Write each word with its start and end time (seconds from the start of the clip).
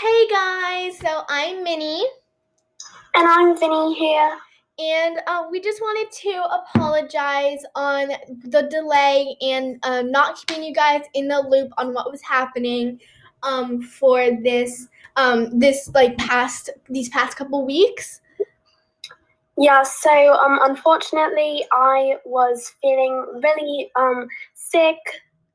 Hey 0.00 0.28
guys, 0.28 0.98
so 0.98 1.24
I'm 1.28 1.62
Minnie, 1.62 2.06
And 3.14 3.28
I'm 3.28 3.58
Vinny 3.58 3.92
here. 3.92 4.34
and 4.78 5.20
uh, 5.26 5.44
we 5.50 5.60
just 5.60 5.82
wanted 5.82 6.10
to 6.10 6.42
apologize 6.54 7.62
on 7.74 8.08
the 8.46 8.62
delay 8.62 9.36
and 9.42 9.78
um, 9.82 10.10
not 10.10 10.36
keeping 10.36 10.64
you 10.64 10.72
guys 10.72 11.02
in 11.12 11.28
the 11.28 11.40
loop 11.40 11.70
on 11.76 11.92
what 11.92 12.10
was 12.10 12.22
happening 12.22 12.98
um, 13.42 13.82
for 13.82 14.30
this 14.42 14.88
um, 15.16 15.58
this 15.58 15.90
like 15.94 16.16
past 16.16 16.70
these 16.88 17.10
past 17.10 17.36
couple 17.36 17.66
weeks. 17.66 18.22
Yeah, 19.58 19.82
so 19.82 20.32
um, 20.32 20.60
unfortunately, 20.62 21.66
I 21.72 22.16
was 22.24 22.72
feeling 22.80 23.40
really 23.42 23.90
um, 23.96 24.28
sick 24.54 24.96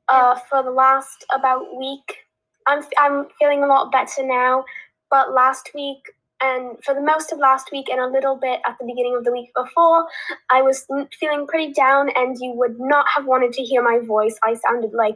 uh, 0.07 0.35
for 0.35 0.61
the 0.61 0.69
last 0.69 1.25
about 1.33 1.75
week. 1.75 2.24
I'm, 2.67 2.83
I'm 2.97 3.27
feeling 3.39 3.63
a 3.63 3.67
lot 3.67 3.91
better 3.91 4.25
now, 4.25 4.65
but 5.09 5.33
last 5.33 5.71
week 5.75 6.11
and 6.41 6.77
for 6.83 6.93
the 6.93 7.01
most 7.01 7.31
of 7.31 7.39
last 7.39 7.69
week 7.71 7.87
and 7.89 7.99
a 7.99 8.07
little 8.07 8.35
bit 8.35 8.59
at 8.67 8.75
the 8.79 8.85
beginning 8.85 9.15
of 9.15 9.23
the 9.23 9.31
week 9.31 9.51
before, 9.55 10.07
I 10.51 10.61
was 10.61 10.85
feeling 11.19 11.47
pretty 11.47 11.73
down, 11.73 12.09
and 12.15 12.37
you 12.39 12.51
would 12.55 12.77
not 12.79 13.05
have 13.15 13.25
wanted 13.25 13.53
to 13.53 13.63
hear 13.63 13.81
my 13.81 13.99
voice. 14.05 14.37
I 14.43 14.55
sounded 14.55 14.91
like, 14.93 15.15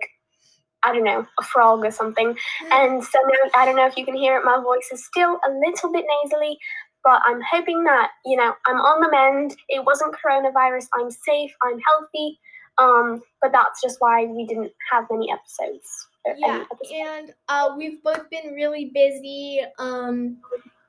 I 0.84 0.94
don't 0.94 1.04
know, 1.04 1.28
a 1.40 1.44
frog 1.44 1.86
or 1.86 1.92
something. 1.92 2.36
And 2.72 3.04
so 3.04 3.20
now 3.20 3.52
I 3.56 3.66
don't 3.66 3.76
know 3.76 3.86
if 3.86 3.98
you 3.98 4.06
can 4.06 4.16
hear 4.16 4.38
it. 4.38 4.46
My 4.46 4.62
voice 4.64 4.90
is 4.94 5.06
still 5.06 5.40
a 5.46 5.52
little 5.52 5.92
bit 5.92 6.06
nasally, 6.24 6.58
but 7.04 7.22
I'm 7.26 7.42
hoping 7.52 7.84
that 7.84 8.12
you 8.26 8.38
know 8.38 8.54
I'm 8.66 8.78
on 8.78 9.02
the 9.02 9.12
mend. 9.12 9.58
It 9.68 9.84
wasn't 9.86 10.16
coronavirus. 10.16 10.88
I'm 10.94 11.12
safe. 11.12 11.52
I'm 11.62 11.80
healthy. 11.80 12.40
Um, 12.78 13.22
but 13.42 13.52
that's 13.52 13.82
just 13.82 13.98
why 14.00 14.24
we 14.24 14.46
didn't 14.46 14.72
have 14.92 15.06
many 15.12 15.28
episodes. 15.30 16.08
Yeah, 16.38 16.64
and 16.94 17.34
uh, 17.48 17.74
we've 17.78 18.04
both 18.04 18.30
been 18.30 18.54
really 18.54 18.92
busy. 18.94 19.62
Um, 19.80 20.38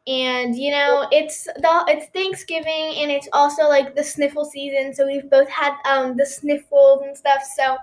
and 0.07 0.57
you 0.57 0.71
know, 0.71 1.07
it's 1.13 1.45
the 1.45 1.85
it's 1.89 2.07
Thanksgiving, 2.13 2.95
and 2.99 3.11
it's 3.11 3.29
also 3.33 3.69
like 3.69 3.95
the 3.95 4.05
sniffle 4.05 4.45
season. 4.45 4.95
So 4.95 5.07
we've 5.07 5.31
both 5.31 5.49
had 5.49 5.75
um 5.89 6.17
the 6.17 6.27
sniffles 6.27 7.03
and 7.05 7.17
stuff. 7.17 7.43
So 7.57 7.77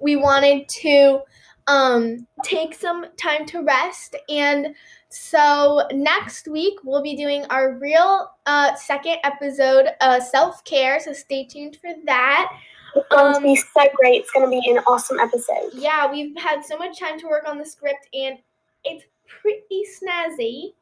we 0.00 0.16
wanted 0.16 0.68
to 0.68 1.20
um 1.66 2.26
take 2.44 2.74
some 2.74 3.06
time 3.16 3.46
to 3.46 3.62
rest 3.62 4.16
and. 4.28 4.74
So 5.14 5.82
next 5.92 6.48
week 6.48 6.78
we'll 6.84 7.02
be 7.02 7.14
doing 7.14 7.44
our 7.50 7.74
real 7.74 8.30
uh, 8.46 8.74
second 8.76 9.18
episode, 9.24 9.88
uh, 10.00 10.20
self 10.20 10.64
care. 10.64 10.98
So 11.00 11.12
stay 11.12 11.44
tuned 11.44 11.76
for 11.76 11.90
that. 12.06 12.48
It's 12.94 13.08
going 13.08 13.34
um, 13.34 13.42
to 13.42 13.48
be 13.48 13.56
so 13.56 13.84
great. 13.96 14.22
It's 14.22 14.30
going 14.30 14.46
to 14.46 14.50
be 14.50 14.70
an 14.70 14.78
awesome 14.86 15.18
episode. 15.18 15.70
Yeah, 15.72 16.10
we've 16.10 16.36
had 16.36 16.64
so 16.64 16.76
much 16.76 16.98
time 16.98 17.18
to 17.20 17.26
work 17.26 17.48
on 17.48 17.58
the 17.58 17.64
script, 17.64 18.08
and 18.12 18.38
it's 18.84 19.04
pretty 19.26 19.84
snazzy. 20.02 20.72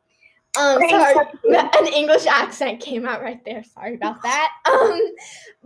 Um, 0.59 0.79
Pretty 0.79 0.93
sorry, 0.93 1.15
snazzy. 1.15 1.79
an 1.81 1.87
English 1.87 2.27
accent 2.27 2.81
came 2.81 3.07
out 3.07 3.23
right 3.23 3.45
there. 3.45 3.63
Sorry 3.63 3.95
about 3.95 4.23
that. 4.23 4.53
Um, 4.71 5.01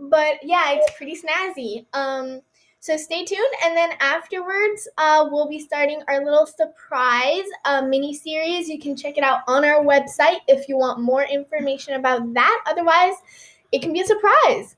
but 0.09 0.35
yeah, 0.43 0.73
it's 0.73 0.91
pretty 0.95 1.17
snazzy. 1.17 1.85
Um, 1.93 2.41
so 2.79 2.95
stay 2.97 3.25
tuned, 3.25 3.41
and 3.63 3.75
then 3.75 3.93
afterwards, 3.99 4.87
uh, 4.99 5.27
we'll 5.31 5.49
be 5.49 5.59
starting 5.59 6.03
our 6.07 6.23
little 6.23 6.45
surprise 6.45 7.45
uh, 7.65 7.81
mini 7.81 8.13
series. 8.13 8.69
You 8.69 8.79
can 8.79 8.95
check 8.95 9.17
it 9.17 9.23
out 9.23 9.39
on 9.47 9.65
our 9.65 9.83
website 9.83 10.41
if 10.47 10.69
you 10.69 10.77
want 10.77 11.01
more 11.01 11.23
information 11.23 11.95
about 11.95 12.31
that. 12.35 12.63
Otherwise, 12.67 13.15
it 13.71 13.81
can 13.81 13.91
be 13.91 14.01
a 14.01 14.05
surprise. 14.05 14.74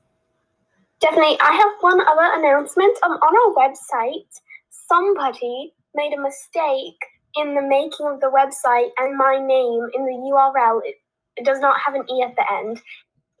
Definitely. 1.00 1.38
I 1.40 1.52
have 1.52 1.72
one 1.80 2.00
other 2.00 2.30
announcement. 2.34 2.96
Um, 3.02 3.12
on 3.12 3.34
our 3.34 3.54
website, 3.54 4.40
somebody 4.70 5.74
made 5.94 6.12
a 6.12 6.20
mistake 6.20 6.98
in 7.36 7.54
the 7.54 7.62
making 7.62 8.06
of 8.06 8.20
the 8.20 8.30
website, 8.30 8.90
and 8.98 9.16
my 9.16 9.38
name 9.38 9.86
in 9.94 10.06
the 10.06 10.32
URL 10.32 10.80
it, 10.84 10.96
it 11.36 11.44
does 11.44 11.60
not 11.60 11.78
have 11.84 11.94
an 11.94 12.04
e 12.10 12.22
at 12.22 12.34
the 12.36 12.44
end. 12.52 12.82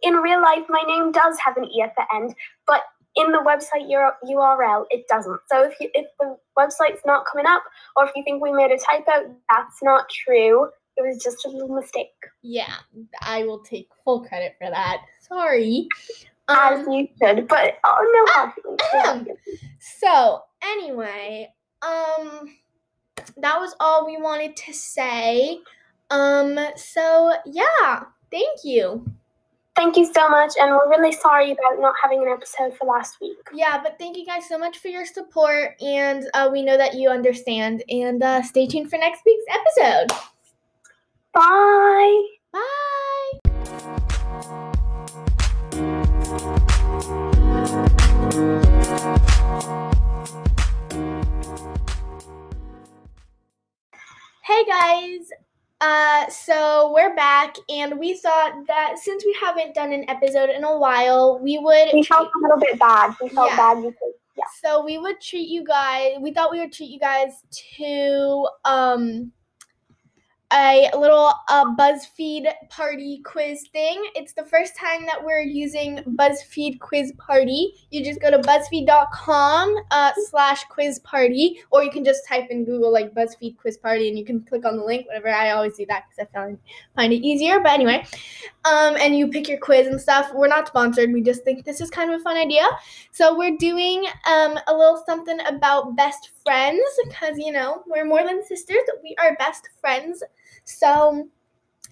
In 0.02 0.14
real 0.14 0.40
life, 0.40 0.64
my 0.68 0.82
name 0.86 1.10
does 1.10 1.36
have 1.44 1.56
an 1.56 1.64
e 1.64 1.82
at 1.82 1.94
the 1.96 2.04
end, 2.14 2.34
but 2.66 2.82
in 3.16 3.32
the 3.32 3.38
website 3.38 3.90
URL, 3.90 4.84
it 4.90 5.06
doesn't. 5.08 5.40
So 5.50 5.64
if 5.64 5.74
you 5.80 5.90
if 5.94 6.06
the 6.20 6.36
website's 6.56 7.02
not 7.04 7.24
coming 7.30 7.46
up, 7.46 7.62
or 7.96 8.04
if 8.04 8.12
you 8.14 8.22
think 8.22 8.42
we 8.42 8.52
made 8.52 8.70
a 8.70 8.78
typo, 8.78 9.34
that's 9.50 9.82
not 9.82 10.08
true. 10.08 10.68
It 10.96 11.02
was 11.02 11.22
just 11.22 11.44
a 11.46 11.48
little 11.48 11.74
mistake, 11.74 12.08
Yeah, 12.42 12.74
I 13.22 13.44
will 13.44 13.60
take 13.60 13.88
full 14.04 14.26
credit 14.26 14.56
for 14.58 14.68
that. 14.68 14.98
Sorry. 15.20 15.86
As 16.48 16.86
Um, 16.86 16.92
you 16.92 17.08
should. 17.22 17.46
But 17.48 17.74
oh 17.84 18.24
no 18.26 18.32
hard 18.34 18.52
feelings. 18.54 18.80
no 18.94 19.00
hard 19.00 19.24
feelings. 19.24 19.38
so 20.00 20.42
anyway, 20.62 21.52
um, 21.82 22.54
that 23.36 23.58
was 23.60 23.74
all 23.80 24.06
we 24.06 24.16
wanted 24.20 24.56
to 24.56 24.72
say. 24.72 25.58
Um, 26.10 26.58
so 26.76 27.34
yeah, 27.46 28.04
thank 28.30 28.64
you. 28.64 29.04
Thank 29.76 29.96
you 29.96 30.12
so 30.12 30.28
much, 30.28 30.54
and 30.60 30.72
we're 30.72 30.88
really 30.90 31.12
sorry 31.12 31.52
about 31.52 31.78
not 31.80 31.94
having 32.02 32.20
an 32.22 32.28
episode 32.28 32.76
for 32.76 32.86
last 32.86 33.20
week. 33.20 33.36
Yeah, 33.54 33.80
but 33.80 33.96
thank 33.96 34.16
you 34.16 34.26
guys 34.26 34.48
so 34.48 34.58
much 34.58 34.78
for 34.78 34.88
your 34.88 35.06
support, 35.06 35.80
and 35.80 36.28
uh, 36.34 36.48
we 36.50 36.62
know 36.64 36.76
that 36.76 36.94
you 36.94 37.10
understand. 37.10 37.84
And 37.88 38.20
uh, 38.20 38.42
stay 38.42 38.66
tuned 38.66 38.90
for 38.90 38.98
next 38.98 39.22
week's 39.24 39.44
episode. 39.48 40.08
Bye. 41.32 42.22
Bye. 42.52 42.84
So 56.30 56.92
we're 56.94 57.14
back 57.14 57.56
and 57.68 57.98
we 57.98 58.16
thought 58.16 58.52
that 58.66 58.98
since 58.98 59.24
we 59.24 59.36
haven't 59.40 59.74
done 59.74 59.92
an 59.92 60.08
episode 60.08 60.50
in 60.50 60.64
a 60.64 60.78
while, 60.78 61.38
we 61.42 61.58
would 61.58 61.88
We 61.92 62.02
felt 62.02 62.28
a 62.28 62.38
little 62.42 62.58
bit 62.58 62.78
bad. 62.78 63.14
We 63.22 63.28
felt 63.30 63.50
Yeah. 63.50 63.56
bad 63.56 63.82
because 63.82 64.12
yeah. 64.36 64.44
so 64.62 64.84
we 64.84 64.98
would 64.98 65.20
treat 65.20 65.48
you 65.48 65.64
guys 65.64 66.12
we 66.20 66.32
thought 66.32 66.52
we 66.52 66.60
would 66.60 66.72
treat 66.72 66.90
you 66.90 67.00
guys 67.00 67.42
to 67.76 68.46
um 68.64 69.32
a 70.52 70.90
little 70.96 71.32
uh, 71.48 71.74
BuzzFeed 71.74 72.46
party 72.70 73.20
quiz 73.24 73.68
thing. 73.72 74.02
It's 74.14 74.32
the 74.32 74.44
first 74.44 74.76
time 74.76 75.04
that 75.04 75.22
we're 75.22 75.42
using 75.42 75.98
BuzzFeed 76.16 76.80
quiz 76.80 77.12
party. 77.18 77.74
You 77.90 78.02
just 78.02 78.20
go 78.20 78.30
to 78.30 78.38
buzzfeed.com 78.38 79.76
uh, 79.90 80.12
slash 80.30 80.64
quiz 80.64 81.00
party, 81.00 81.60
or 81.70 81.84
you 81.84 81.90
can 81.90 82.04
just 82.04 82.26
type 82.26 82.46
in 82.50 82.64
Google 82.64 82.92
like 82.92 83.14
BuzzFeed 83.14 83.58
quiz 83.58 83.76
party 83.76 84.08
and 84.08 84.18
you 84.18 84.24
can 84.24 84.42
click 84.42 84.64
on 84.64 84.76
the 84.78 84.84
link, 84.84 85.06
whatever. 85.06 85.28
I 85.28 85.50
always 85.50 85.76
do 85.76 85.84
that 85.86 86.04
because 86.08 86.26
I 86.26 86.38
find, 86.38 86.58
find 86.96 87.12
it 87.12 87.26
easier. 87.26 87.60
But 87.60 87.72
anyway, 87.72 88.06
um, 88.64 88.96
and 88.96 89.16
you 89.16 89.28
pick 89.28 89.48
your 89.48 89.58
quiz 89.58 89.86
and 89.86 90.00
stuff. 90.00 90.30
We're 90.34 90.48
not 90.48 90.68
sponsored. 90.68 91.12
We 91.12 91.22
just 91.22 91.44
think 91.44 91.64
this 91.64 91.80
is 91.80 91.90
kind 91.90 92.12
of 92.12 92.20
a 92.20 92.22
fun 92.22 92.36
idea. 92.36 92.66
So 93.12 93.36
we're 93.36 93.56
doing 93.56 94.06
um, 94.26 94.58
a 94.66 94.72
little 94.72 95.02
something 95.04 95.38
about 95.46 95.94
best 95.96 96.30
friends 96.42 96.80
because 97.04 97.36
you 97.36 97.52
know 97.52 97.82
we're 97.86 98.06
more 98.06 98.24
than 98.24 98.44
sisters. 98.44 98.78
We 99.02 99.14
are 99.20 99.36
best 99.36 99.68
friends. 99.80 100.22
So 100.64 101.28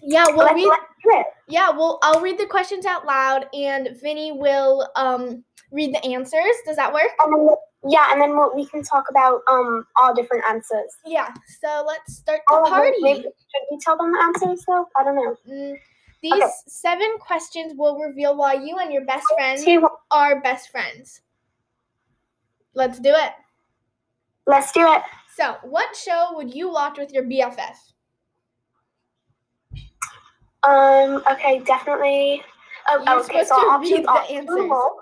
yeah, 0.01 0.25
we'll 0.27 0.37
let's, 0.37 0.53
read. 0.55 0.67
let's. 1.05 1.29
Yeah, 1.47 1.69
well, 1.69 1.99
I'll 2.03 2.21
read 2.21 2.37
the 2.37 2.45
questions 2.45 2.85
out 2.85 3.05
loud, 3.05 3.47
and 3.53 3.89
Vinny 4.01 4.31
will 4.33 4.87
um, 4.95 5.43
read 5.71 5.93
the 5.93 6.05
answers. 6.05 6.55
Does 6.65 6.75
that 6.75 6.93
work? 6.93 7.09
And 7.23 7.49
yeah, 7.87 8.09
and 8.11 8.21
then 8.21 8.31
we'll, 8.35 8.53
we 8.55 8.65
can 8.65 8.83
talk 8.83 9.05
about 9.09 9.41
um 9.49 9.85
all 9.99 10.13
different 10.13 10.43
answers. 10.49 10.91
Yeah. 11.05 11.33
So 11.61 11.83
let's 11.87 12.17
start 12.17 12.41
the 12.47 12.55
Oh, 12.55 12.81
wait, 12.81 13.01
party. 13.01 13.21
should 13.21 13.31
we 13.71 13.77
tell 13.79 13.97
them 13.97 14.11
the 14.11 14.19
answers 14.23 14.65
though? 14.67 14.85
I 14.97 15.03
don't 15.03 15.15
know. 15.15 15.35
Mm, 15.49 15.75
these 16.21 16.33
Okay. 16.33 16.47
seven 16.67 17.07
questions 17.19 17.73
will 17.77 17.97
reveal 17.97 18.35
why 18.35 18.53
you 18.53 18.77
and 18.79 18.91
your 18.91 19.05
best 19.05 19.25
friend 19.35 19.63
Two, 19.63 19.87
are 20.11 20.41
best 20.41 20.69
friends. 20.69 21.21
Let's 22.73 22.99
do 22.99 23.09
it. 23.09 23.31
Let's 24.47 24.71
do 24.71 24.81
it. 24.93 25.01
So, 25.35 25.57
what 25.63 25.95
show 25.95 26.31
would 26.35 26.53
you 26.53 26.71
watch 26.71 26.97
with 26.97 27.11
your 27.11 27.23
BFF? 27.23 27.75
Um. 30.63 31.23
Okay. 31.31 31.59
Definitely. 31.59 32.41
Oh, 32.89 33.03
You're 33.05 33.19
okay. 33.21 33.43
So 33.43 33.55
our 33.55 33.75
options 33.75 34.05
are 34.07 34.25
Teen. 34.25 34.45
Wolf. 34.47 34.93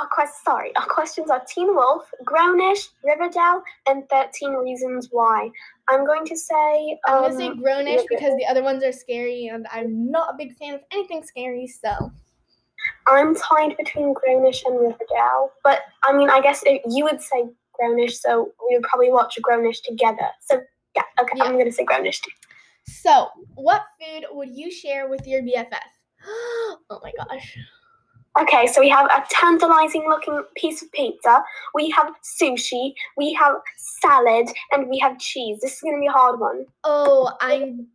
Our 0.00 0.08
quest, 0.08 0.42
sorry, 0.44 0.74
our 0.74 0.86
questions 0.86 1.30
are 1.30 1.40
Teen 1.46 1.72
Wolf, 1.72 2.02
Grownish, 2.24 2.88
Riverdale, 3.04 3.62
and 3.88 4.02
Thirteen 4.08 4.52
Reasons 4.54 5.06
Why. 5.12 5.50
I'm 5.88 6.04
going 6.04 6.24
to 6.26 6.36
say. 6.36 6.98
I'm 7.06 7.14
Um, 7.14 7.22
gonna 7.22 7.36
say 7.36 7.48
Grownish 7.50 7.86
Riverdale. 7.86 8.06
because 8.08 8.36
the 8.36 8.46
other 8.46 8.64
ones 8.64 8.82
are 8.82 8.90
scary, 8.90 9.46
and 9.52 9.68
I'm 9.70 10.10
not 10.10 10.34
a 10.34 10.36
big 10.36 10.56
fan 10.56 10.74
of 10.74 10.80
anything 10.90 11.22
scary. 11.22 11.68
So, 11.68 12.10
I'm 13.06 13.36
tied 13.36 13.76
between 13.76 14.14
Grownish 14.14 14.64
and 14.66 14.80
Riverdale, 14.80 15.52
but 15.62 15.82
I 16.02 16.12
mean, 16.12 16.28
I 16.28 16.40
guess 16.40 16.64
it, 16.66 16.82
you 16.90 17.04
would 17.04 17.22
say 17.22 17.44
Grownish, 17.80 18.14
so 18.14 18.52
we 18.68 18.76
would 18.76 18.82
probably 18.84 19.12
watch 19.12 19.38
Grownish 19.42 19.80
together. 19.84 20.26
So 20.40 20.60
yeah, 20.96 21.02
okay, 21.20 21.34
Yeah. 21.36 21.44
I'm 21.44 21.56
gonna 21.56 21.70
say 21.70 21.84
Grownish 21.84 22.20
too. 22.20 22.32
So 22.86 23.28
what 23.54 23.82
food 24.00 24.24
would 24.32 24.50
you 24.50 24.70
share 24.70 25.08
with 25.08 25.26
your 25.26 25.42
BFF? 25.42 25.78
oh 26.26 27.00
my 27.02 27.12
gosh. 27.16 27.56
Okay, 28.40 28.66
so 28.66 28.80
we 28.80 28.88
have 28.88 29.06
a 29.06 29.24
tantalizing 29.30 30.06
looking 30.08 30.42
piece 30.56 30.82
of 30.82 30.90
pizza, 30.90 31.42
we 31.72 31.88
have 31.90 32.12
sushi, 32.22 32.92
we 33.16 33.32
have 33.34 33.54
salad, 33.76 34.48
and 34.72 34.88
we 34.88 34.98
have 34.98 35.18
cheese. 35.20 35.60
This 35.62 35.74
is 35.74 35.80
gonna 35.80 36.00
be 36.00 36.08
a 36.08 36.12
hard 36.12 36.40
one. 36.40 36.66
Oh, 36.82 37.32
I'm. 37.40 37.86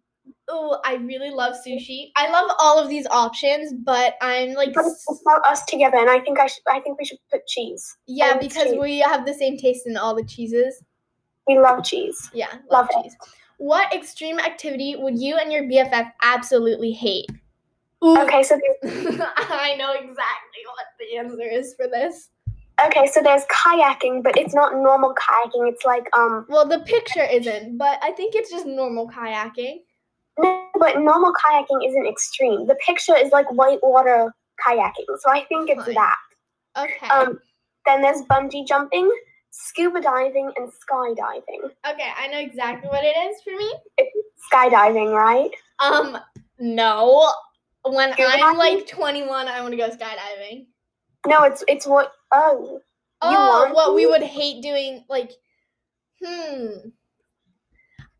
Oh, 0.47 0.80
I 0.86 0.95
really 0.95 1.30
love 1.30 1.56
sushi. 1.56 2.12
I 2.15 2.31
love 2.31 2.51
all 2.57 2.80
of 2.80 2.88
these 2.88 3.06
options, 3.12 3.74
but 3.74 4.15
I'm 4.21 4.53
like, 4.53 4.74
But 4.74 4.85
it's 4.85 5.21
about 5.21 5.45
us 5.45 5.65
together, 5.65 5.97
and 5.97 6.09
I 6.09 6.21
think 6.21 6.39
I 6.39 6.47
should. 6.47 6.63
I 6.71 6.80
think 6.80 6.97
we 6.97 7.06
should 7.06 7.19
put 7.30 7.45
cheese. 7.45 7.97
yeah, 8.07 8.38
because 8.38 8.69
cheese. 8.69 8.80
we 8.80 9.00
have 9.00 9.25
the 9.25 9.33
same 9.33 9.57
taste 9.57 9.88
in 9.88 9.97
all 9.97 10.15
the 10.15 10.24
cheeses. 10.24 10.81
We 11.47 11.59
love 11.59 11.83
cheese. 11.83 12.30
Yeah, 12.33 12.47
love, 12.71 12.88
Love 12.95 13.06
it. 13.06 13.13
Cheese. 13.59 13.65
What 13.67 13.94
extreme 13.94 14.39
activity 14.39 14.95
would 14.97 15.19
you 15.19 15.38
and 15.38 15.51
your 15.51 15.63
BFF 15.63 16.11
absolutely 16.23 16.91
hate? 16.91 17.27
Ooh, 18.03 18.17
Okay, 18.21 18.44
so 18.44 18.56
I 18.83 19.75
know 19.77 19.91
exactly 19.94 20.63
what 20.65 20.85
the 21.00 21.17
answer 21.17 21.44
is 21.44 21.73
for 21.75 21.88
this. 21.88 22.29
okay, 22.85 23.07
so 23.07 23.21
there's 23.21 23.44
kayaking, 23.45 24.23
but 24.23 24.38
it's 24.38 24.53
not 24.56 24.73
normal 24.75 25.13
kayaking. 25.13 25.69
It's 25.69 25.85
like 25.85 26.06
um, 26.17 26.45
Well, 26.47 26.65
the 26.67 26.79
picture 26.79 27.23
isn't, 27.25 27.77
but 27.77 28.00
I 28.01 28.11
think 28.11 28.35
it's 28.35 28.50
just 28.50 28.65
normal 28.65 29.09
kayaking. 29.09 29.79
no, 30.39 30.65
but 30.79 31.00
normal 31.00 31.33
kayaking 31.33 31.85
isn't 31.89 32.07
extreme. 32.07 32.67
The 32.67 32.75
picture 32.85 33.17
is 33.17 33.31
like 33.33 33.47
whitewater 33.51 34.33
kayaking, 34.65 35.17
so 35.19 35.29
I 35.29 35.44
think 35.50 35.69
it's 35.69 35.83
Fine. 35.83 35.95
that. 35.95 36.15
Okay. 36.77 37.07
Um, 37.09 37.39
then 37.85 38.01
there's 38.01 38.21
bungee 38.21 38.65
jumping, 38.65 39.11
scuba 39.51 40.01
diving, 40.01 40.51
and 40.57 40.72
skydiving. 40.72 41.72
okay, 41.90 42.12
I 42.18 42.28
know 42.28 42.40
exactly 42.40 42.90
what 42.90 43.04
it 43.04 43.16
is 43.30 43.42
for 43.44 43.51
me. 43.51 43.74
It's 43.98 44.18
Skydiving, 44.54 45.13
right? 45.13 45.51
Um, 45.80 46.18
no. 46.60 47.30
When 47.84 48.12
Scuba 48.13 48.30
I'm 48.34 48.40
diving? 48.57 48.57
like 48.78 48.88
21, 48.88 49.48
I 49.48 49.62
want 49.62 49.72
to 49.72 49.78
go 49.78 49.90
skydiving. 49.90 50.66
No, 51.28 51.44
it's 51.44 51.63
it's 51.68 51.86
what. 51.88 52.12
Oh, 52.31 52.80
Oh, 53.22 53.72
what 53.74 53.96
we 53.96 54.06
would 54.06 54.24
hate 54.24 54.62
doing, 54.63 55.04
like, 55.10 55.31
hmm. 56.24 56.68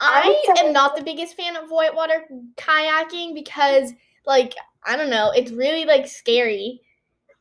I 0.02 0.44
I 0.58 0.60
am 0.66 0.74
not 0.74 0.96
the 0.96 1.04
biggest 1.04 1.36
fan 1.36 1.56
of 1.56 1.70
whitewater 1.70 2.24
kayaking 2.58 3.34
because, 3.34 3.92
like, 4.26 4.54
I 4.86 4.96
don't 4.96 5.10
know, 5.10 5.32
it's 5.32 5.52
really 5.52 5.86
like 5.86 6.08
scary. 6.08 6.82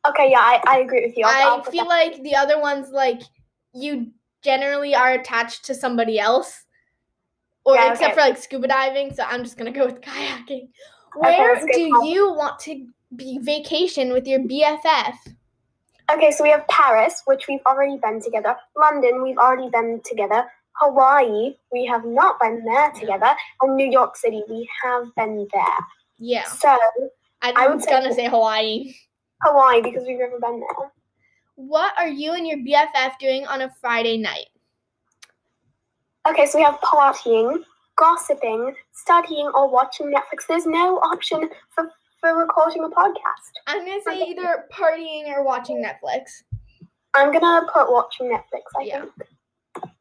okay, 0.07 0.29
yeah, 0.31 0.39
I, 0.39 0.61
I 0.67 0.79
agree 0.79 1.05
with 1.05 1.17
you. 1.17 1.25
I'll, 1.25 1.47
I 1.47 1.49
I'll 1.55 1.61
put 1.61 1.71
feel 1.73 1.83
that- 1.85 1.89
like 1.89 2.23
the 2.23 2.35
other 2.35 2.59
ones, 2.61 2.89
like, 2.91 3.21
you 3.73 4.11
generally 4.41 4.95
are 4.95 5.13
attached 5.13 5.65
to 5.65 5.75
somebody 5.75 6.19
else, 6.19 6.65
or 7.65 7.75
Yeah, 7.75 7.91
except 7.91 8.13
okay. 8.13 8.21
for 8.21 8.21
like 8.29 8.37
scuba 8.37 8.67
diving. 8.67 9.13
So 9.13 9.23
I'm 9.23 9.43
just 9.43 9.57
gonna 9.57 9.71
go 9.71 9.85
with 9.85 10.01
kayaking. 10.01 10.69
Where 11.15 11.55
do 11.71 11.91
call. 11.91 12.05
you 12.05 12.33
want 12.33 12.59
to 12.61 12.87
be 13.15 13.39
vacation 13.41 14.13
with 14.13 14.27
your 14.27 14.39
BFF? 14.39 15.15
Okay, 16.11 16.31
so 16.31 16.43
we 16.43 16.49
have 16.49 16.67
Paris, 16.67 17.21
which 17.25 17.47
we've 17.47 17.59
already 17.67 17.97
been 17.97 18.21
together. 18.21 18.55
London, 18.75 19.21
we've 19.23 19.37
already 19.37 19.69
been 19.69 20.01
together. 20.05 20.45
Hawaii, 20.73 21.55
we 21.71 21.85
have 21.85 22.05
not 22.05 22.39
been 22.39 22.63
there 22.63 22.91
together. 22.91 23.35
And 23.61 23.75
New 23.75 23.89
York 23.89 24.15
City, 24.15 24.43
we 24.49 24.67
have 24.83 25.13
been 25.15 25.47
there. 25.53 25.63
Yeah, 26.17 26.45
So 26.45 26.69
I, 27.41 27.53
I 27.55 27.67
was 27.67 27.85
gonna 27.85 28.13
say 28.13 28.27
Hawaii. 28.27 28.93
Hawaii, 29.43 29.81
because 29.81 30.03
we've 30.07 30.17
never 30.19 30.39
been 30.39 30.59
there. 30.59 30.91
What 31.59 31.91
are 31.97 32.07
you 32.07 32.31
and 32.35 32.47
your 32.47 32.59
BFF 32.59 33.19
doing 33.19 33.45
on 33.45 33.63
a 33.63 33.69
Friday 33.81 34.15
night? 34.17 34.45
Okay, 36.25 36.45
so 36.45 36.57
we 36.57 36.63
have 36.63 36.79
partying, 36.79 37.61
gossiping, 37.97 38.73
studying, 38.93 39.51
or 39.53 39.69
watching 39.69 40.05
Netflix. 40.07 40.47
There's 40.47 40.65
no 40.65 40.99
option 40.99 41.49
for, 41.75 41.91
for 42.21 42.37
recording 42.37 42.85
a 42.85 42.87
podcast. 42.87 43.51
I'm 43.67 43.85
gonna 43.85 43.99
say 44.05 44.21
either 44.21 44.67
partying 44.73 45.27
or 45.27 45.43
watching 45.43 45.83
Netflix. 45.83 46.43
I'm 47.13 47.33
gonna 47.33 47.67
put 47.73 47.91
watching 47.91 48.27
Netflix, 48.27 48.61
I 48.79 48.83
Yeah. 48.83 48.99
think. 49.01 49.91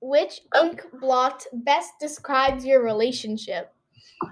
Which 0.00 0.40
Oh. 0.54 0.66
ink 0.66 0.84
blot 0.94 1.46
best 1.52 1.92
describes 2.00 2.66
your 2.66 2.82
relationship? 2.82 3.72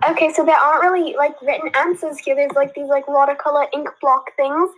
Okay, 0.09 0.33
so 0.33 0.45
there 0.45 0.57
aren't 0.57 0.83
really 0.83 1.15
like 1.15 1.41
written 1.41 1.71
answers 1.77 2.19
here. 2.19 2.35
There's 2.35 2.51
like 2.57 2.75
these 2.75 2.89
like 2.89 3.07
watercolor 3.07 3.69
ink 3.73 3.89
block 4.01 4.25
things. 4.37 4.71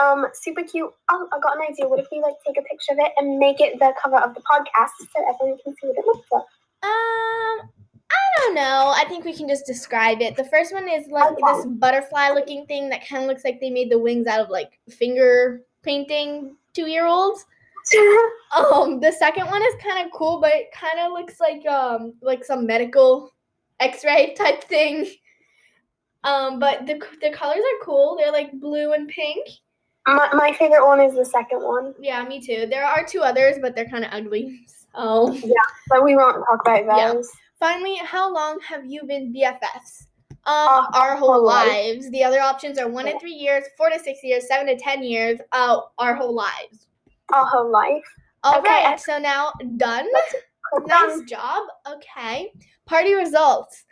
Um, 0.00 0.26
super 0.34 0.62
cute. 0.62 0.90
Oh, 1.10 1.28
I 1.32 1.38
got 1.40 1.56
an 1.56 1.62
idea. 1.70 1.88
What 1.88 2.00
if 2.00 2.06
we 2.10 2.20
like 2.20 2.34
take 2.46 2.56
a 2.58 2.62
picture 2.62 2.92
of 2.92 2.98
it 3.00 3.12
and 3.18 3.38
make 3.38 3.60
it 3.60 3.78
the 3.78 3.92
cover 4.02 4.16
of 4.16 4.34
the 4.34 4.40
podcast 4.40 4.90
so 4.98 5.22
everyone 5.28 5.58
can 5.64 5.74
see 5.80 5.88
what 5.88 5.98
it 5.98 6.06
looks 6.06 6.28
like? 6.32 6.44
Um, 6.82 7.68
I 8.10 8.16
don't 8.38 8.54
know. 8.54 8.92
I 8.96 9.04
think 9.08 9.24
we 9.24 9.34
can 9.36 9.48
just 9.48 9.66
describe 9.66 10.20
it. 10.20 10.36
The 10.36 10.44
first 10.44 10.72
one 10.72 10.88
is 10.88 11.06
like 11.08 11.32
Okay. 11.32 11.40
this 11.46 11.66
butterfly 11.66 12.30
looking 12.30 12.66
thing 12.66 12.88
that 12.88 13.06
kind 13.06 13.22
of 13.22 13.28
looks 13.28 13.44
like 13.44 13.60
they 13.60 13.70
made 13.70 13.90
the 13.90 13.98
wings 13.98 14.26
out 14.26 14.40
of 14.40 14.48
like 14.50 14.78
finger 14.88 15.62
painting 15.82 16.56
two 16.74 16.86
year 16.86 17.06
olds. 17.06 17.44
Um, 18.56 18.98
the 19.00 19.12
second 19.12 19.46
one 19.46 19.62
is 19.62 19.74
kind 19.82 20.04
of 20.04 20.12
cool, 20.12 20.40
but 20.40 20.52
it 20.52 20.72
kind 20.72 20.98
of 20.98 21.12
looks 21.12 21.38
like 21.38 21.64
um 21.66 22.14
like 22.20 22.44
some 22.44 22.66
medical 22.66 23.32
X-ray 23.78 24.34
type 24.34 24.64
thing. 24.64 25.06
Um, 26.24 26.58
but 26.58 26.86
the 26.86 27.00
the 27.22 27.30
colors 27.30 27.58
are 27.58 27.84
cool. 27.84 28.16
They're 28.16 28.32
like 28.32 28.52
blue 28.60 28.92
and 28.92 29.08
pink. 29.08 29.46
My, 30.06 30.28
my 30.32 30.52
favorite 30.58 30.84
one 30.86 31.00
is 31.00 31.14
the 31.14 31.24
second 31.24 31.62
one, 31.62 31.94
Yeah, 32.00 32.24
me 32.24 32.40
too. 32.40 32.66
There 32.70 32.84
are 32.84 33.04
two 33.04 33.20
others, 33.20 33.56
but 33.60 33.74
they're 33.76 33.88
kind 33.88 34.04
of 34.04 34.10
ugly. 34.12 34.66
So 34.92 35.32
yeah, 35.32 35.52
but 35.88 36.02
we 36.02 36.16
won't 36.16 36.44
talk 36.50 36.62
about 36.66 37.14
those. 37.14 37.30
Yeah. 37.32 37.38
finally, 37.60 37.94
how 38.02 38.32
long 38.34 38.58
have 38.66 38.84
you 38.84 39.04
been 39.04 39.32
BFFs? 39.32 40.06
Um, 40.46 40.66
Uh, 40.68 40.86
our 40.94 41.14
whole 41.16 41.44
life. 41.44 41.68
lives. 41.68 42.10
The 42.10 42.24
other 42.24 42.40
options 42.40 42.76
are 42.76 42.88
one 42.88 43.04
to 43.04 43.16
three 43.20 43.30
years, 43.34 43.62
four 43.78 43.88
to 43.90 44.00
six 44.00 44.18
years, 44.24 44.48
seven 44.48 44.66
to 44.66 44.76
ten 44.76 45.04
years. 45.04 45.38
Uh, 45.52 45.82
our 45.98 46.16
whole 46.16 46.34
lives. 46.34 46.88
Our 47.32 47.46
whole 47.46 47.70
life. 47.70 48.02
All 48.42 48.60
right. 48.62 48.94
Okay. 48.94 48.96
So 48.96 49.18
now 49.18 49.52
done. 49.76 50.08
Nice 50.86 50.88
done. 50.88 51.26
job. 51.26 51.62
Okay. 51.86 52.52
Party 52.86 53.14
results. 53.14 53.84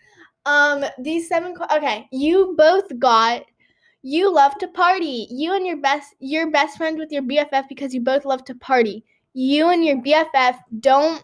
Um, 0.47 0.85
these 0.99 1.29
seven. 1.29 1.55
qu- 1.55 1.77
Okay, 1.77 2.09
you 2.11 2.55
both 2.59 2.89
got. 2.99 3.43
You 4.09 4.33
love 4.33 4.57
to 4.61 4.69
party. 4.69 5.27
You 5.29 5.53
and 5.55 5.67
your 5.67 5.77
best, 5.77 6.15
your 6.19 6.51
best 6.51 6.79
friend 6.79 6.99
with 6.99 7.13
your 7.13 7.21
BFF 7.21 7.69
because 7.69 7.93
you 7.93 8.01
both 8.01 8.25
love 8.25 8.43
to 8.47 8.55
party. 8.55 9.05
You 9.35 9.69
and 9.69 9.85
your 9.85 9.99
BFF 9.99 10.57
don't 10.81 11.23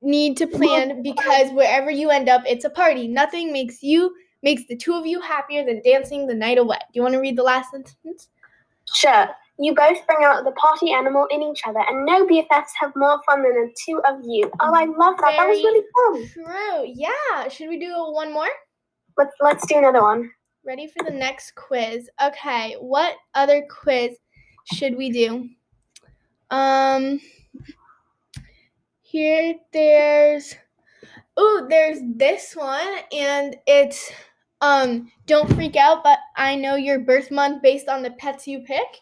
need 0.00 0.38
to 0.38 0.46
plan 0.46 1.02
because 1.10 1.50
wherever 1.52 1.90
you 1.90 2.08
end 2.08 2.30
up, 2.30 2.42
it's 2.46 2.64
a 2.64 2.70
party. 2.70 3.06
Nothing 3.06 3.52
makes 3.52 3.82
you 3.82 4.14
makes 4.42 4.62
the 4.66 4.76
two 4.76 4.94
of 4.94 5.04
you 5.04 5.20
happier 5.20 5.62
than 5.62 5.82
dancing 5.82 6.26
the 6.26 6.34
night 6.34 6.56
away. 6.56 6.78
Do 6.78 6.92
you 6.94 7.02
want 7.02 7.12
to 7.12 7.20
read 7.20 7.36
the 7.36 7.42
last 7.42 7.70
sentence? 7.70 8.30
Sure. 8.94 9.28
You 9.58 9.74
both 9.74 10.06
bring 10.06 10.24
out 10.24 10.42
the 10.42 10.52
party 10.52 10.90
animal 10.90 11.26
in 11.30 11.42
each 11.42 11.60
other, 11.66 11.80
and 11.86 12.06
no 12.06 12.26
BFFs 12.26 12.72
have 12.80 12.92
more 12.96 13.20
fun 13.26 13.42
than 13.42 13.52
the 13.52 13.74
two 13.84 14.00
of 14.08 14.20
you. 14.24 14.50
Oh, 14.60 14.72
I 14.74 14.86
love 14.86 15.18
that. 15.18 15.34
That 15.36 15.48
was 15.48 15.58
really 15.58 15.84
fun. 15.96 16.28
True. 16.32 16.94
Yeah. 16.94 17.48
Should 17.48 17.68
we 17.68 17.78
do 17.78 17.92
one 17.92 18.32
more? 18.32 18.48
Let's 19.18 19.34
let's 19.42 19.66
do 19.66 19.76
another 19.76 20.00
one. 20.00 20.30
Ready 20.66 20.88
for 20.88 21.04
the 21.04 21.12
next 21.16 21.54
quiz. 21.54 22.10
Okay, 22.20 22.74
what 22.80 23.14
other 23.34 23.64
quiz 23.70 24.16
should 24.72 24.96
we 24.96 25.10
do? 25.10 25.48
Um 26.50 27.20
here 29.02 29.54
there's 29.72 30.56
Ooh, 31.38 31.66
there's 31.70 32.00
this 32.16 32.56
one 32.56 32.96
and 33.12 33.56
it's 33.66 34.10
um 34.60 35.10
don't 35.26 35.52
freak 35.54 35.76
out, 35.76 36.02
but 36.02 36.18
I 36.36 36.56
know 36.56 36.74
your 36.74 36.98
birth 36.98 37.30
month 37.30 37.62
based 37.62 37.88
on 37.88 38.02
the 38.02 38.10
pets 38.10 38.48
you 38.48 38.60
pick. 38.60 39.00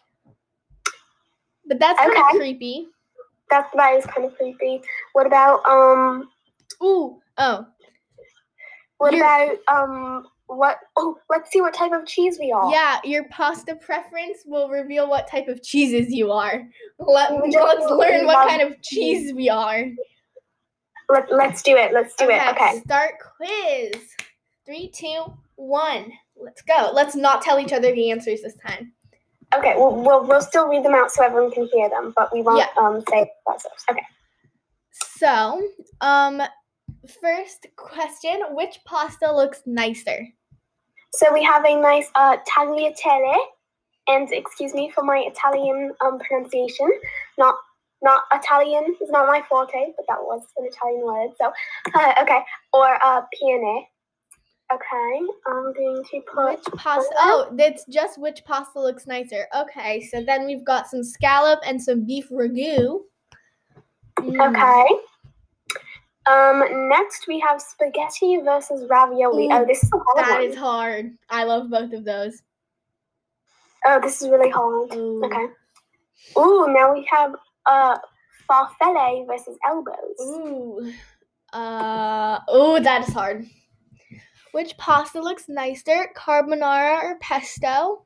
But 1.65 1.79
that's 1.79 1.99
kind 1.99 2.11
of 2.11 2.17
Okay. 2.29 2.37
creepy. 2.37 2.87
That 3.49 3.71
that 3.75 3.93
is 3.95 4.05
kind 4.05 4.27
of 4.27 4.37
creepy. 4.37 4.81
What 5.13 5.25
about 5.25 5.65
um? 5.65 6.29
Ooh, 6.83 7.19
oh. 7.39 7.65
What 8.97 9.15
about 9.15 9.57
um? 9.67 10.27
What? 10.47 10.77
Oh, 10.95 11.17
let's 11.29 11.51
see 11.51 11.61
what 11.61 11.73
type 11.73 11.91
of 11.91 12.05
cheese 12.05 12.37
we 12.39 12.51
are. 12.51 12.71
Yeah, 12.71 12.99
your 13.03 13.27
pasta 13.29 13.75
preference 13.75 14.39
will 14.45 14.69
reveal 14.69 15.09
what 15.09 15.27
type 15.27 15.47
of 15.47 15.63
cheeses 15.63 16.13
you 16.13 16.31
are. 16.31 16.63
Let, 16.99 17.31
let's 17.31 17.85
learn 17.89 18.25
what 18.25 18.47
kind 18.47 18.61
of 18.61 18.81
cheese 18.81 19.33
we 19.33 19.49
are. 19.49 19.85
Let 21.09 21.31
Let's 21.31 21.61
do 21.61 21.75
it. 21.75 21.93
Let's 21.93 22.15
do 22.15 22.29
it. 22.29 22.41
Okay. 22.49 22.79
Start 22.85 23.13
quiz. 23.37 23.95
Three, 24.65 24.89
two, 24.89 25.25
one. 25.55 26.11
Let's 26.35 26.61
go. 26.61 26.91
Let's 26.93 27.15
not 27.15 27.41
tell 27.41 27.59
each 27.59 27.73
other 27.73 27.93
the 27.93 28.11
answers 28.11 28.41
this 28.41 28.55
time. 28.65 28.91
Okay. 29.55 29.73
We'll 29.75 29.95
we'll, 29.95 30.25
we'll 30.25 30.41
still 30.41 30.67
read 30.67 30.83
them 30.83 30.95
out 30.95 31.11
so 31.11 31.23
everyone 31.23 31.51
can 31.51 31.67
hear 31.73 31.89
them, 31.89 32.13
but 32.15 32.33
we 32.33 32.41
won't 32.41 32.65
um 32.77 33.03
say 33.09 33.31
ourselves. 33.47 33.83
Okay. 33.89 34.03
So, 35.17 35.61
um, 36.01 36.41
first 37.07 37.67
question: 37.75 38.41
Which 38.51 38.79
pasta 38.85 39.33
looks 39.33 39.61
nicer? 39.65 40.27
So 41.13 41.31
we 41.33 41.43
have 41.43 41.63
a 41.65 41.75
nice 41.79 42.09
uh 42.15 42.37
tagliatelle, 42.47 43.37
and 44.07 44.31
excuse 44.31 44.73
me 44.73 44.89
for 44.89 45.03
my 45.03 45.23
Italian 45.27 45.91
um 46.03 46.19
pronunciation. 46.19 46.91
Not 47.37 47.55
not 48.01 48.23
Italian 48.33 48.95
is 49.01 49.09
not 49.09 49.27
my 49.27 49.41
forte, 49.47 49.93
but 49.97 50.05
that 50.07 50.19
was 50.19 50.41
an 50.57 50.65
Italian 50.65 51.05
word. 51.05 51.31
So 51.39 51.51
uh, 51.93 52.13
okay. 52.21 52.39
Or 52.73 52.97
uh 53.03 53.21
peone. 53.33 53.85
Okay, 54.73 55.19
I'm 55.45 55.73
going 55.73 56.03
to 56.09 56.21
put. 56.21 56.57
Which 56.57 56.73
pasta? 56.75 57.13
Oh, 57.19 57.55
it's 57.59 57.85
just 57.85 58.19
which 58.19 58.43
pasta 58.45 58.79
looks 58.79 59.05
nicer. 59.05 59.45
Okay, 59.55 60.01
so 60.11 60.23
then 60.23 60.47
we've 60.47 60.65
got 60.65 60.89
some 60.89 61.03
scallop 61.03 61.59
and 61.67 61.81
some 61.81 62.03
beef 62.03 62.29
ragu. 62.29 63.01
Mm. 64.19 64.49
Okay. 64.49 65.01
Um, 66.27 66.89
next 66.89 67.27
we 67.27 67.39
have 67.39 67.61
spaghetti 67.61 68.37
versus 68.43 68.87
ravioli. 68.89 69.45
Ooh, 69.45 69.51
oh, 69.53 69.65
this 69.65 69.83
is 69.83 69.91
a 69.93 69.97
hard 69.97 70.17
That 70.17 70.39
one. 70.39 70.49
is 70.49 70.55
hard. 70.55 71.17
I 71.29 71.43
love 71.43 71.69
both 71.69 71.93
of 71.93 72.03
those. 72.03 72.41
Oh, 73.85 73.99
this 74.01 74.21
is 74.21 74.29
really 74.29 74.49
hard. 74.49 74.93
Ooh. 74.95 75.23
Okay. 75.25 75.47
Ooh, 76.37 76.65
now 76.69 76.93
we 76.93 77.07
have 77.11 77.35
uh 77.67 77.97
farfalle 78.49 79.27
versus 79.27 79.57
elbows. 79.67 80.19
Ooh. 80.21 80.91
Uh. 81.53 82.39
Ooh, 82.53 82.79
that 82.79 83.07
is 83.07 83.13
hard. 83.13 83.45
Which 84.51 84.77
pasta 84.77 85.21
looks 85.21 85.47
nicer, 85.47 86.07
carbonara 86.15 87.03
or 87.03 87.19
pesto? 87.19 88.05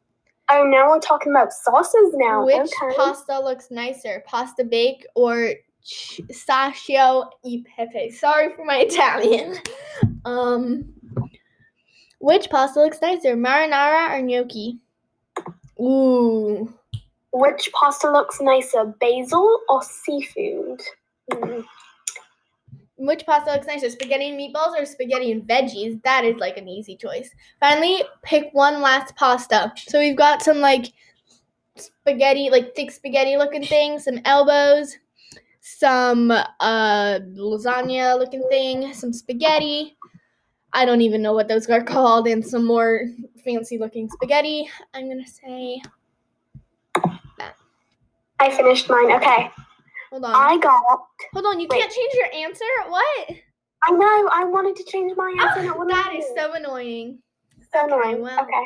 Oh, 0.52 0.64
now 0.64 0.90
we're 0.90 1.00
talking 1.00 1.32
about 1.32 1.54
sauces 1.54 2.14
now. 2.16 2.44
Which 2.44 2.56
okay. 2.56 2.96
pasta 2.98 3.40
looks 3.40 3.70
nicer, 3.70 4.24
pasta 4.26 4.64
bake 4.64 5.06
or 5.16 5.54
sascio 5.84 7.30
e 7.44 7.64
pepe? 7.64 8.12
Sorry 8.12 8.54
for 8.56 8.66
my 8.66 8.78
Italian. 8.88 9.56
Um, 10.26 10.94
which 12.20 12.50
pasta 12.50 12.82
looks 12.82 13.02
nicer, 13.02 13.36
marinara 13.36 14.18
or 14.18 14.22
gnocchi? 14.22 14.80
Ooh, 15.80 16.74
Which 17.32 17.70
pasta 17.74 18.12
looks 18.12 18.42
nicer, 18.42 18.86
basil 19.00 19.62
or 19.70 19.82
seafood? 19.84 20.82
Hmm. 21.32 21.62
which 22.98 23.26
pasta 23.26 23.54
looks 23.54 23.68
nicer, 23.68 23.90
spaghetti 23.90 24.30
and 24.30 24.38
meatballs 24.38 24.78
or 24.78 24.86
spaghetti 24.86 25.32
and 25.32 25.44
veggies? 25.48 26.02
That 26.04 26.26
is 26.26 26.36
like 26.38 26.58
an 26.58 26.68
easy 26.68 26.98
choice. 26.98 27.30
Finally, 27.62 28.04
pick 28.24 28.50
one 28.52 28.82
last 28.82 29.16
pasta. 29.16 29.72
So 29.78 30.00
we've 30.00 30.18
got 30.18 30.42
some 30.42 30.60
like 30.60 30.88
spaghetti, 31.78 32.50
like 32.50 32.76
thick 32.76 32.92
spaghetti 32.92 33.38
looking 33.38 33.64
things, 33.64 34.04
some 34.04 34.20
elbows, 34.26 34.98
some 35.80 36.30
uh 36.32 37.20
lasagna 37.38 38.20
looking 38.20 38.44
thing, 38.50 38.94
some 38.94 39.14
spaghetti. 39.14 39.96
I 40.74 40.86
don't 40.86 41.02
even 41.02 41.22
know 41.22 41.34
what 41.34 41.48
those 41.48 41.70
are 41.70 41.84
called, 41.96 42.28
and 42.28 42.46
some 42.46 42.66
more 42.66 43.04
fancy 43.44 43.78
looking 43.78 44.10
spaghetti. 44.10 44.70
I'm 44.94 45.10
gonna 45.10 45.26
say, 45.26 45.82
that. 47.38 47.56
I 48.40 48.52
finished 48.52 48.90
mine. 48.90 49.14
Okay. 49.14 49.50
hold 50.12 50.26
on, 50.26 50.36
I 50.36 50.58
got. 50.58 50.82
hold 51.34 51.46
on. 51.46 51.60
You 51.60 51.68
wait. 51.70 51.80
can't 51.80 51.92
change 51.92 52.14
your 52.14 52.46
answer. 52.46 52.66
What? 52.90 53.30
I 53.84 53.92
know. 53.92 54.30
I 54.34 54.44
wanted 54.44 54.76
to 54.76 54.84
change 54.84 55.14
my 55.16 55.34
answer. 55.42 55.74
Oh, 55.74 55.88
that 55.88 56.14
is 56.14 56.26
so 56.36 56.54
annoying. 56.54 57.20
so 57.72 57.86
okay, 57.86 57.94
annoying. 57.94 58.22
well. 58.22 58.42
Okay. 58.42 58.66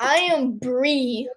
I 0.00 0.16
am 0.32 0.58
Brie. 0.58 1.28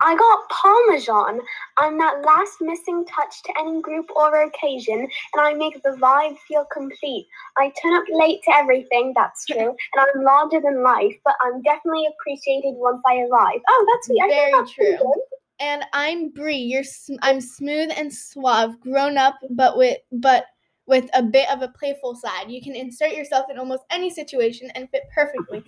I 0.00 0.16
got 0.16 0.48
Parmesan. 0.48 1.40
I'm 1.78 1.98
that 1.98 2.22
last 2.24 2.56
missing 2.60 3.04
touch 3.06 3.42
to 3.44 3.52
any 3.60 3.80
group 3.82 4.06
or 4.14 4.42
occasion, 4.42 5.00
and 5.00 5.40
I 5.40 5.54
make 5.54 5.82
the 5.82 5.96
vibe 6.00 6.36
feel 6.48 6.64
complete. 6.72 7.26
I 7.58 7.72
turn 7.82 7.94
up 7.94 8.04
late 8.10 8.40
to 8.44 8.54
everything, 8.54 9.12
that's 9.14 9.44
true, 9.46 9.68
and 9.68 9.76
I'm 9.96 10.24
larger 10.24 10.60
than 10.60 10.82
life, 10.82 11.14
but 11.24 11.34
I'm 11.42 11.62
definitely 11.62 12.06
appreciated 12.06 12.74
once 12.76 13.02
I 13.06 13.20
arrive. 13.20 13.60
Oh, 13.68 13.86
that's 13.92 14.06
sweet. 14.06 14.20
Think 14.20 14.32
Very 14.32 14.52
that's 14.52 14.72
true. 14.72 14.96
good. 14.98 15.22
And 15.60 15.84
I'm 15.92 16.30
Brie. 16.30 16.56
You're 16.56 16.84
sm- 16.84 17.20
I'm 17.20 17.40
smooth 17.40 17.90
and 17.94 18.12
suave, 18.12 18.80
grown 18.80 19.18
up, 19.18 19.34
but 19.50 19.76
with 19.76 19.98
but 20.10 20.46
with 20.86 21.08
a 21.14 21.22
bit 21.22 21.48
of 21.50 21.62
a 21.62 21.68
playful 21.68 22.16
side. 22.16 22.50
You 22.50 22.60
can 22.60 22.74
insert 22.74 23.12
yourself 23.12 23.46
in 23.48 23.58
almost 23.58 23.84
any 23.90 24.10
situation 24.10 24.70
and 24.74 24.90
fit 24.90 25.04
perfectly. 25.14 25.62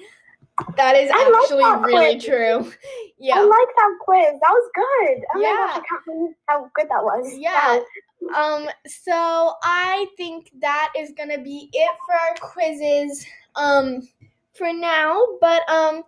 That 0.77 0.97
is 0.97 1.11
I 1.13 1.29
like 1.29 1.43
actually 1.43 1.63
that 1.65 1.83
really 1.83 2.15
quiz. 2.15 2.25
true. 2.25 2.73
Yeah. 3.19 3.37
I 3.37 3.41
like 3.43 3.69
that 3.77 3.97
quiz. 4.01 4.27
That 4.41 4.51
was 4.51 4.71
good. 4.75 5.25
Oh 5.35 5.39
my 5.39 5.43
gosh, 5.43 5.75
Yeah. 5.75 5.81
I 5.81 5.83
can't 5.89 6.05
believe 6.07 6.35
how 6.49 6.71
good 6.75 6.89
that 6.89 7.05
was. 7.05 7.35
Yeah. 7.39 7.81
Wow. 8.21 8.57
Um, 8.57 8.69
so 8.87 9.55
I 9.63 10.07
think 10.17 10.51
that 10.61 10.93
is 10.99 11.13
gonna 11.17 11.39
be 11.39 11.69
it 11.73 11.91
for 12.07 12.15
our 12.15 12.35
quizzes 12.53 13.27
um 13.57 14.09
for 14.55 14.73
now. 14.73 15.25
But 15.41 15.69
um 15.69 16.03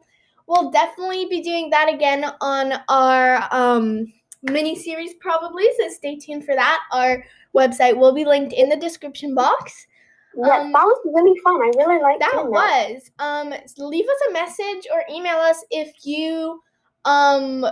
we'll 0.46 0.70
definitely 0.70 1.26
be 1.26 1.40
doing 1.42 1.70
that 1.70 1.88
again 1.92 2.24
on 2.40 2.74
our 2.88 3.46
um 3.52 4.12
mini 4.42 4.76
series 4.76 5.14
probably, 5.14 5.64
so 5.78 5.88
stay 5.88 6.16
tuned 6.16 6.44
for 6.44 6.54
that. 6.54 6.80
Our 6.92 7.24
website 7.54 7.96
will 7.96 8.12
be 8.12 8.24
linked 8.24 8.52
in 8.52 8.68
the 8.68 8.76
description 8.76 9.34
box. 9.34 9.86
Yeah, 10.36 10.60
Um, 10.60 10.72
that 10.72 10.84
was 10.84 11.00
really 11.04 11.38
fun. 11.40 11.56
I 11.62 11.70
really 11.76 12.00
liked 12.02 12.20
That 12.20 12.46
was. 12.48 13.10
Um 13.18 13.54
leave 13.78 14.06
us 14.08 14.20
a 14.28 14.32
message 14.32 14.86
or 14.92 15.04
email 15.10 15.36
us 15.36 15.64
if 15.70 15.92
you 16.04 16.60
um 17.04 17.66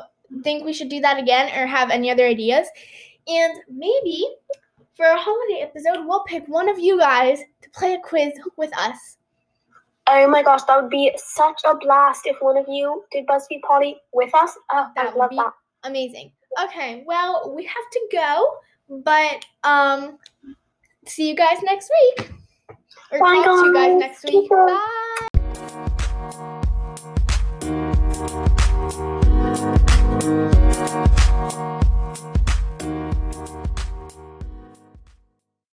think 0.45 0.65
we 0.65 0.73
should 0.73 0.89
do 0.89 1.01
that 1.01 1.19
again 1.19 1.47
or 1.59 1.67
have 1.67 1.91
any 1.91 2.11
other 2.11 2.27
ideas. 2.27 2.67
And 3.29 3.55
maybe 3.69 4.27
for 4.95 5.07
a 5.07 5.17
holiday 5.19 5.61
episode, 5.63 6.07
we'll 6.07 6.25
pick 6.25 6.45
one 6.49 6.69
of 6.69 6.79
you 6.79 6.99
guys 6.99 7.41
to 7.63 7.71
play 7.71 7.95
a 7.95 8.01
quiz 8.01 8.33
with 8.57 8.77
us. 8.79 9.17
Oh 10.09 10.27
my 10.29 10.43
gosh, 10.43 10.63
that 10.65 10.81
would 10.81 10.91
be 10.91 11.13
such 11.17 11.61
a 11.65 11.77
blast 11.77 12.27
if 12.27 12.37
one 12.41 12.57
of 12.57 12.67
you 12.69 13.05
did 13.13 13.27
BuzzFeed 13.27 13.63
Party 13.63 13.97
with 14.13 14.35
us. 14.35 14.57
Oh, 14.73 14.89
That 14.97 15.07
would 15.07 15.19
love 15.21 15.31
be 15.31 15.37
that. 15.37 15.53
amazing. 15.85 16.33
Okay, 16.65 17.05
well, 17.07 17.53
we 17.57 17.65
have 17.65 17.91
to 17.93 18.01
go, 18.13 18.57
but 19.05 19.45
um 19.65 20.19
see 21.07 21.29
you 21.29 21.35
guys 21.37 21.59
next 21.63 21.91
week. 22.19 22.31
Or 23.13 23.19
Bye, 23.19 23.43
talk 23.45 23.61
to 23.61 23.67
you 23.67 23.75
guys 23.75 23.91
guys. 23.93 23.99
next 24.01 24.25
week. 24.25 24.49
Bye. 24.51 25.29